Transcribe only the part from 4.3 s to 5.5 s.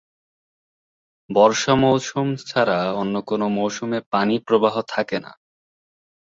প্রবাহ থাকে না।